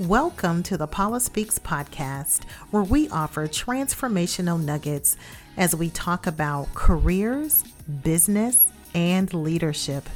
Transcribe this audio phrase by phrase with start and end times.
[0.00, 5.16] Welcome to the Paula Speaks podcast, where we offer transformational nuggets
[5.56, 7.62] as we talk about careers,
[8.02, 10.08] business, and leadership.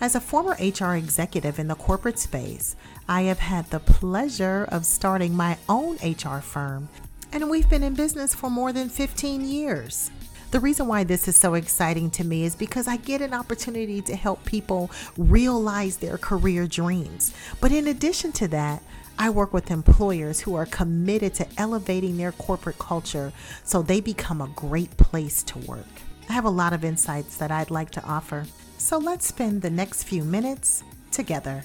[0.00, 2.76] As a former HR executive in the corporate space,
[3.08, 6.88] I have had the pleasure of starting my own HR firm,
[7.32, 10.12] and we've been in business for more than 15 years.
[10.50, 14.02] The reason why this is so exciting to me is because I get an opportunity
[14.02, 17.32] to help people realize their career dreams.
[17.60, 18.82] But in addition to that,
[19.16, 23.32] I work with employers who are committed to elevating their corporate culture
[23.62, 25.86] so they become a great place to work.
[26.28, 28.44] I have a lot of insights that I'd like to offer.
[28.76, 30.82] So let's spend the next few minutes
[31.12, 31.64] together.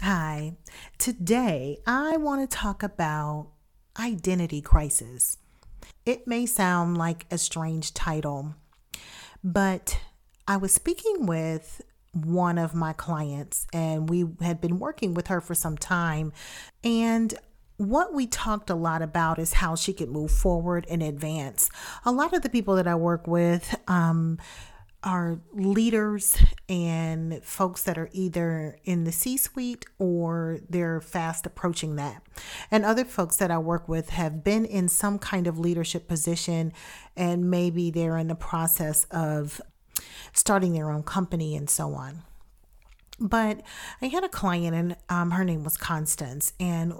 [0.00, 0.54] Hi,
[0.96, 3.48] today I want to talk about
[3.98, 5.36] identity crisis.
[6.06, 8.54] It may sound like a strange title,
[9.42, 9.98] but
[10.46, 11.80] I was speaking with
[12.12, 16.32] one of my clients and we had been working with her for some time.
[16.84, 17.34] And
[17.76, 21.70] what we talked a lot about is how she could move forward and advance.
[22.04, 24.38] A lot of the people that I work with, um,
[25.04, 26.36] are leaders
[26.68, 32.22] and folks that are either in the C suite or they're fast approaching that.
[32.70, 36.72] And other folks that I work with have been in some kind of leadership position
[37.16, 39.60] and maybe they're in the process of
[40.32, 42.22] starting their own company and so on.
[43.20, 43.60] But
[44.02, 46.94] I had a client and um, her name was Constance, and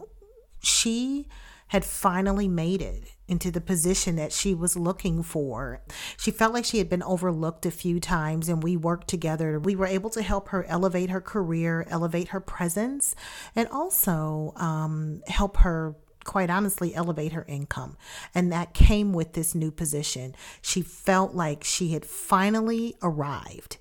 [0.63, 1.27] she
[1.75, 5.81] had finally made it into the position that she was looking for.
[6.17, 9.59] She felt like she had been overlooked a few times, and we worked together.
[9.59, 13.17] We were able to help her elevate her career, elevate her presence,
[13.57, 17.97] and also um, help her quite honestly elevate her income.
[18.37, 20.37] And that came with this new position.
[20.63, 23.79] She felt like she had finally arrived.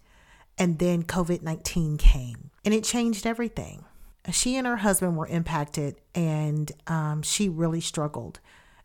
[0.57, 3.85] And then COVID 19 came and it changed everything
[4.31, 8.39] she and her husband were impacted and um, she really struggled.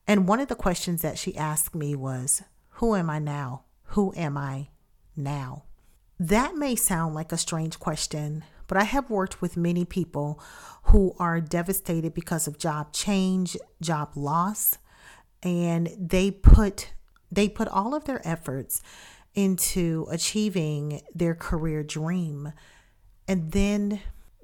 [0.07, 3.65] And one of the questions that she asked me was, Who am I now?
[3.89, 4.69] Who am I
[5.17, 5.65] now?
[6.19, 10.41] That may sound like a strange question, but I have worked with many people
[10.85, 14.79] who are devastated because of job change, job loss,
[15.43, 16.93] and they put
[17.31, 18.81] they put all of their efforts
[19.35, 22.53] into achieving their career dream.
[23.29, 24.01] And then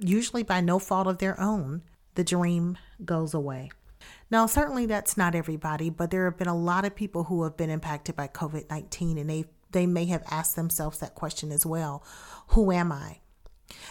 [0.09, 1.83] usually by no fault of their own,
[2.15, 3.71] the dream goes away.
[4.31, 7.57] Now, certainly that's not everybody, but there have been a lot of people who have
[7.57, 11.65] been impacted by COVID 19 and they, they may have asked themselves that question as
[11.65, 12.05] well
[12.49, 13.21] Who am I?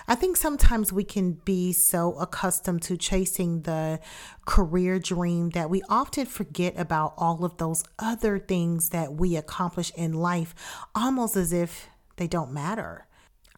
[0.08, 4.00] I think sometimes we can be so accustomed to chasing the
[4.46, 9.92] career dream that we often forget about all of those other things that we accomplish
[9.96, 10.54] in life,
[10.94, 11.88] almost as if
[12.18, 13.08] they don't matter.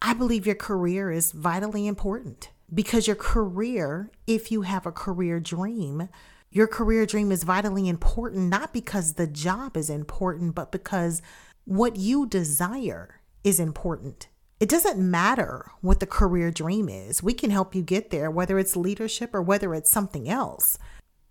[0.00, 5.40] I believe your career is vitally important because your career, if you have a career
[5.40, 6.08] dream,
[6.50, 11.22] your career dream is vitally important, not because the job is important, but because
[11.64, 14.28] what you desire is important.
[14.58, 17.22] It doesn't matter what the career dream is.
[17.22, 20.78] We can help you get there, whether it's leadership or whether it's something else.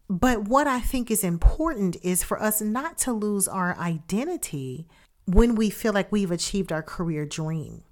[0.07, 4.87] But what I think is important is for us not to lose our identity
[5.25, 7.83] when we feel like we've achieved our career dream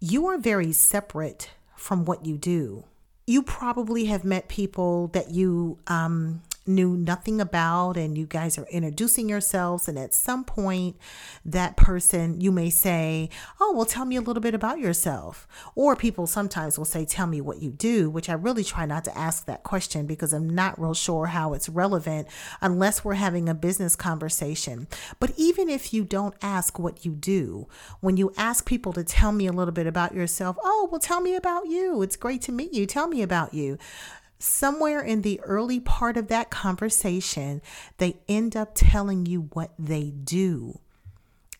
[0.00, 2.84] you are very separate from what you do.
[3.26, 8.66] You probably have met people that you um, knew nothing about and you guys are
[8.70, 10.96] introducing yourselves and at some point
[11.44, 13.28] that person you may say
[13.60, 15.46] oh well tell me a little bit about yourself.
[15.74, 19.04] Or people sometimes will say tell me what you do which i really try not
[19.04, 22.28] to ask that question because i'm not real sure how it's relevant
[22.60, 24.86] unless we're having a business conversation.
[25.18, 27.68] But even if you don't ask what you do
[28.00, 31.20] when you ask people to tell me a little bit about yourself oh well tell
[31.20, 32.02] me about you.
[32.02, 32.86] It's great to meet you.
[32.86, 33.78] Tell me about you
[34.38, 37.60] somewhere in the early part of that conversation,
[37.98, 40.80] they end up telling you what they do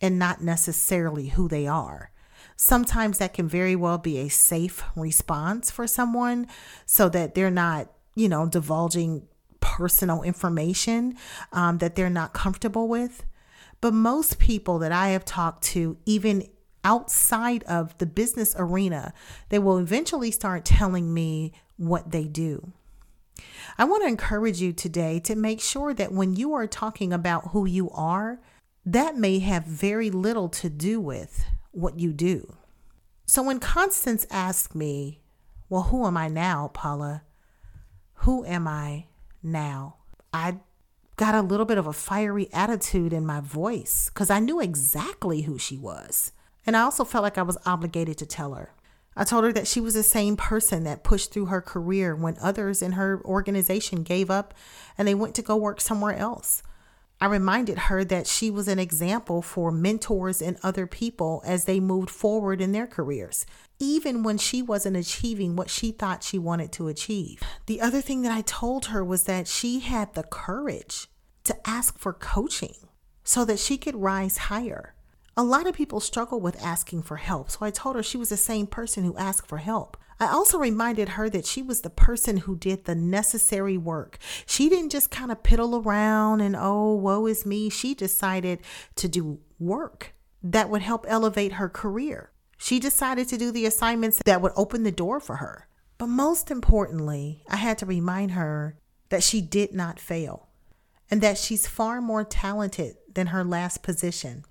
[0.00, 2.10] and not necessarily who they are.
[2.56, 6.46] Sometimes that can very well be a safe response for someone
[6.86, 9.26] so that they're not, you know, divulging
[9.60, 11.16] personal information
[11.52, 13.24] um, that they're not comfortable with.
[13.80, 16.48] But most people that I have talked to, even
[16.82, 19.12] outside of the business arena,
[19.50, 22.72] they will eventually start telling me what they do.
[23.78, 27.52] I want to encourage you today to make sure that when you are talking about
[27.52, 28.40] who you are,
[28.84, 32.56] that may have very little to do with what you do.
[33.26, 35.20] So when Constance asked me,
[35.68, 37.22] Well, who am I now, Paula?
[38.22, 39.06] Who am I
[39.42, 39.96] now?
[40.32, 40.56] I
[41.16, 45.42] got a little bit of a fiery attitude in my voice because I knew exactly
[45.42, 46.32] who she was.
[46.66, 48.72] And I also felt like I was obligated to tell her.
[49.18, 52.36] I told her that she was the same person that pushed through her career when
[52.40, 54.54] others in her organization gave up
[54.96, 56.62] and they went to go work somewhere else.
[57.20, 61.80] I reminded her that she was an example for mentors and other people as they
[61.80, 63.44] moved forward in their careers,
[63.80, 67.42] even when she wasn't achieving what she thought she wanted to achieve.
[67.66, 71.08] The other thing that I told her was that she had the courage
[71.42, 72.76] to ask for coaching
[73.24, 74.94] so that she could rise higher.
[75.38, 78.30] A lot of people struggle with asking for help, so I told her she was
[78.30, 79.96] the same person who asked for help.
[80.18, 84.18] I also reminded her that she was the person who did the necessary work.
[84.46, 87.70] She didn't just kind of piddle around and, oh, woe is me.
[87.70, 88.62] She decided
[88.96, 90.12] to do work
[90.42, 92.32] that would help elevate her career.
[92.56, 95.68] She decided to do the assignments that would open the door for her.
[95.98, 98.76] But most importantly, I had to remind her
[99.10, 100.48] that she did not fail
[101.08, 104.44] and that she's far more talented than her last position.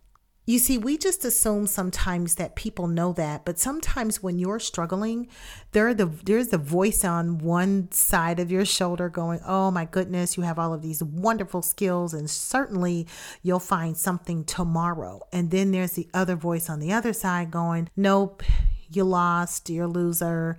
[0.49, 5.27] You see, we just assume sometimes that people know that, but sometimes when you're struggling,
[5.73, 10.37] there the there's the voice on one side of your shoulder going, "Oh my goodness,
[10.37, 13.07] you have all of these wonderful skills and certainly
[13.43, 17.89] you'll find something tomorrow." And then there's the other voice on the other side going,
[17.97, 18.41] "Nope,
[18.89, 20.57] you lost, you're a loser.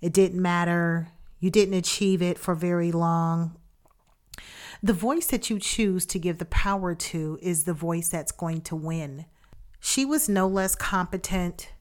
[0.00, 1.10] It didn't matter.
[1.38, 3.54] You didn't achieve it for very long."
[4.82, 8.60] The voice that you choose to give the power to is the voice that's going
[8.62, 9.26] to win.
[9.80, 11.72] She was no less competent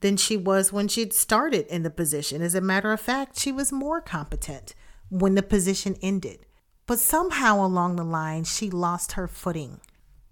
[0.00, 2.42] than she was when she'd started in the position.
[2.42, 4.74] As a matter of fact, she was more competent
[5.08, 6.46] when the position ended.
[6.86, 9.80] But somehow along the line, she lost her footing.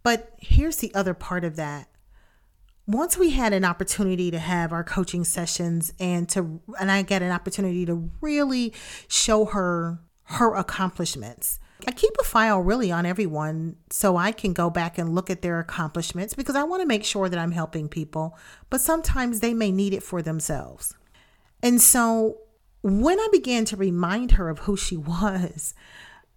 [0.03, 1.89] But here's the other part of that.
[2.87, 7.21] Once we had an opportunity to have our coaching sessions and to and I got
[7.21, 8.73] an opportunity to really
[9.09, 14.71] show her her accomplishments I keep a file really on everyone so I can go
[14.71, 17.89] back and look at their accomplishments because I want to make sure that I'm helping
[17.89, 18.39] people,
[18.71, 20.95] but sometimes they may need it for themselves.
[21.63, 22.39] And so
[22.83, 25.75] when I began to remind her of who she was,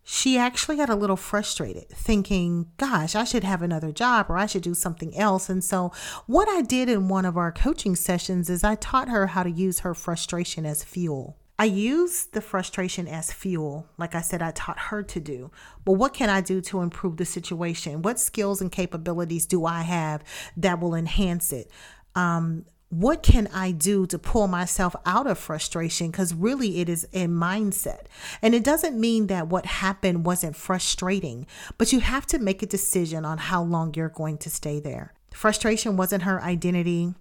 [0.04, 4.48] she actually got a little frustrated, thinking, gosh, I should have another job or I
[4.48, 5.50] should do something else.
[5.50, 5.92] And so,
[6.26, 9.52] what I did in one of our coaching sessions is I taught her how to
[9.52, 11.38] use her frustration as fuel.
[11.60, 15.52] I use the frustration as fuel, like I said, I taught her to do.
[15.84, 18.02] But what can I do to improve the situation?
[18.02, 20.24] What skills and capabilities do I have
[20.56, 21.70] that will enhance it?
[22.16, 26.12] Um, what can I do to pull myself out of frustration?
[26.12, 28.06] Because really, it is a mindset.
[28.42, 31.46] And it doesn't mean that what happened wasn't frustrating,
[31.78, 35.14] but you have to make a decision on how long you're going to stay there.
[35.34, 37.16] Frustration wasn't her identity,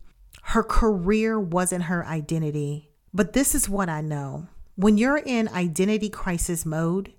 [0.44, 6.08] her career wasn't her identity but this is what I know when you're in identity
[6.08, 7.12] crisis mode,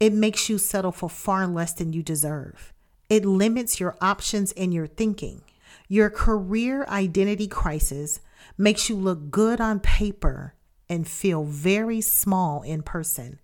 [0.00, 2.72] it makes you settle for far less than you deserve.
[3.08, 5.42] It limits your options and your thinking.
[5.86, 8.18] Your career identity crisis
[8.58, 10.54] makes you look good on paper
[10.88, 13.38] and feel very small in person.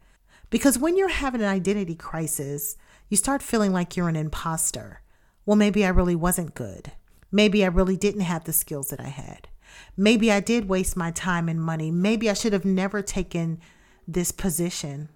[0.51, 2.77] Because when you're having an identity crisis,
[3.09, 5.03] you start feeling like you're an imposter.
[5.47, 6.91] Well, maybe I really wasn't good.
[7.31, 9.47] Maybe I really didn't have the skills that I had.
[9.97, 11.91] Maybe I did waste my time and money.
[11.91, 13.61] Maybe I should have never taken
[14.07, 15.09] this position.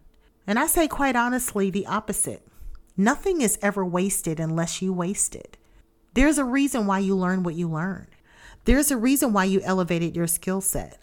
[0.47, 2.47] And I say, quite honestly, the opposite.
[2.97, 5.57] Nothing is ever wasted unless you waste it.
[6.15, 8.07] There's a reason why you learn what you learn.
[8.67, 10.99] There's a reason why you elevated your skill set.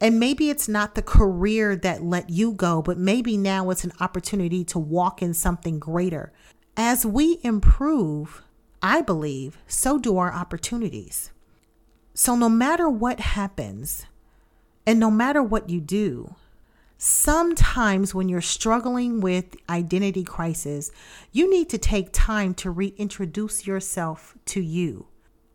[0.00, 3.92] And maybe it's not the career that let you go, but maybe now it's an
[4.00, 6.32] opportunity to walk in something greater.
[6.76, 8.42] As we improve,
[8.82, 11.30] I believe, so do our opportunities.
[12.22, 14.04] So, no matter what happens,
[14.84, 16.34] and no matter what you do,
[16.98, 20.90] sometimes when you're struggling with identity crisis,
[21.32, 25.06] you need to take time to reintroduce yourself to you.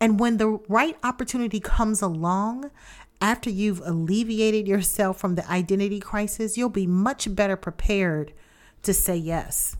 [0.01, 2.71] And when the right opportunity comes along,
[3.21, 8.33] after you've alleviated yourself from the identity crisis, you'll be much better prepared
[8.81, 9.77] to say yes.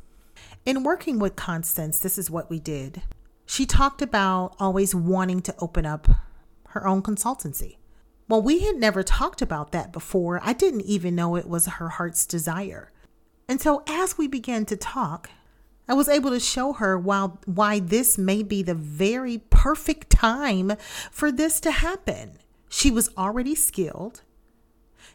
[0.68, 3.02] In working with Constance, this is what we did.
[3.48, 6.10] She talked about always wanting to open up
[6.76, 7.78] her own consultancy.
[8.28, 10.40] Well, we had never talked about that before.
[10.44, 12.92] I didn't even know it was her heart's desire.
[13.48, 15.30] And so as we began to talk,
[15.88, 20.74] I was able to show her while, why this may be the very perfect time
[21.12, 22.40] for this to happen.
[22.70, 24.22] She was already skilled.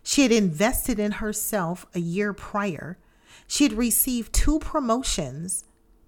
[0.03, 2.99] She had invested in herself a year prior.
[3.49, 5.65] She had received two promotions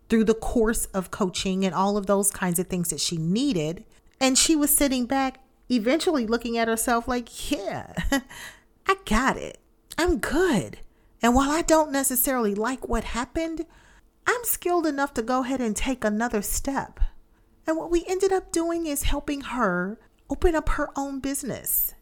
[0.09, 3.85] through the course of coaching and all of those kinds of things that she needed.
[4.23, 7.93] And she was sitting back, eventually looking at herself like, yeah,
[8.87, 9.59] I got it.
[9.99, 10.79] I'm good.
[11.21, 13.67] And while I don't necessarily like what happened,
[14.25, 17.01] I'm skilled enough to go ahead and take another step.
[17.67, 19.99] And what we ended up doing is helping her
[20.31, 21.95] open up her own business.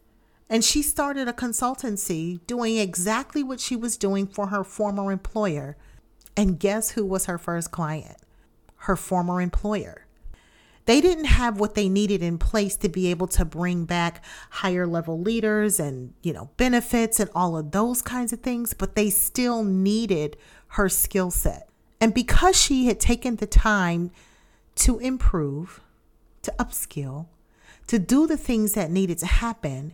[0.47, 5.75] And she started a consultancy doing exactly what she was doing for her former employer.
[6.37, 8.17] And guess who was her first client?
[8.75, 10.05] Her former employer.
[10.85, 14.87] They didn't have what they needed in place to be able to bring back higher
[14.87, 19.09] level leaders and, you know, benefits and all of those kinds of things, but they
[19.09, 20.37] still needed
[20.69, 21.69] her skill set.
[21.99, 24.11] And because she had taken the time
[24.75, 25.81] to improve,
[26.41, 27.27] to upskill,
[27.87, 29.93] to do the things that needed to happen,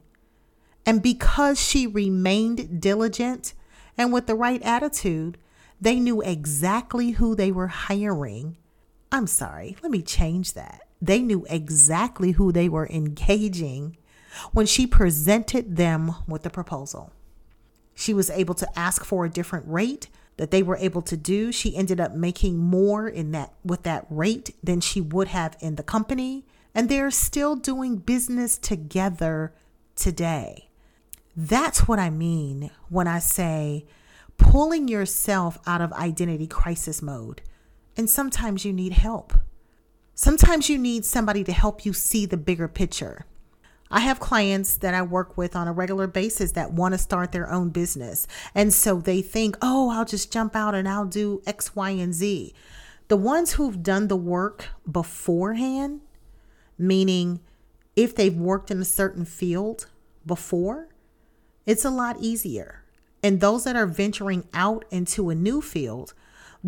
[0.85, 3.53] and because she remained diligent
[3.97, 5.37] and with the right attitude,
[5.81, 8.55] they knew exactly who they were hiring.
[9.11, 10.81] I'm sorry, let me change that.
[11.01, 13.97] They knew exactly who they were engaging
[14.51, 17.11] when she presented them with the proposal.
[17.95, 21.51] She was able to ask for a different rate that they were able to do.
[21.51, 25.75] She ended up making more in that with that rate than she would have in
[25.75, 26.45] the company,
[26.75, 29.53] and they're still doing business together
[29.95, 30.69] today.
[31.35, 33.85] That's what I mean when I say
[34.37, 37.41] pulling yourself out of identity crisis mode.
[37.97, 39.33] And sometimes you need help.
[40.13, 43.25] Sometimes you need somebody to help you see the bigger picture.
[43.89, 47.31] I have clients that I work with on a regular basis that want to start
[47.31, 48.27] their own business.
[48.53, 52.13] And so they think, oh, I'll just jump out and I'll do X, Y, and
[52.13, 52.53] Z.
[53.07, 56.01] The ones who've done the work beforehand,
[56.77, 57.39] meaning
[57.95, 59.87] if they've worked in a certain field
[60.25, 60.89] before,
[61.65, 62.83] it's a lot easier.
[63.23, 66.13] And those that are venturing out into a new field,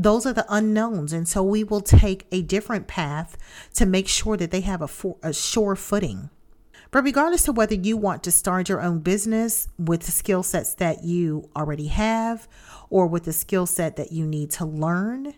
[0.01, 1.11] those are the unknowns.
[1.11, 3.37] And so we will take a different path
[3.73, 6.29] to make sure that they have a, for, a sure footing.
[6.91, 10.73] But regardless of whether you want to start your own business with the skill sets
[10.75, 12.47] that you already have,
[12.89, 15.35] or with the skill set that you need to learn,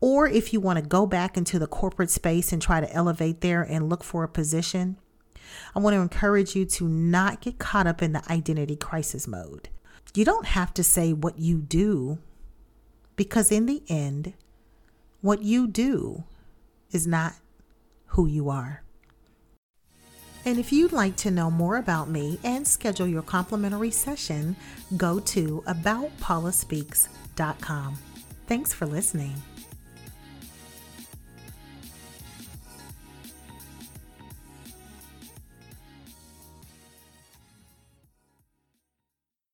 [0.00, 3.40] or if you want to go back into the corporate space and try to elevate
[3.40, 4.96] there and look for a position,
[5.74, 9.68] I want to encourage you to not get caught up in the identity crisis mode.
[10.14, 12.18] You don't have to say what you do,
[13.16, 14.32] because in the end,
[15.20, 16.22] what you do
[16.90, 17.34] is not
[18.08, 18.82] who you are.
[20.44, 24.56] And if you'd like to know more about me and schedule your complimentary session,
[24.96, 27.98] go to aboutpaulaspeaks.com.
[28.46, 29.40] Thanks for listening.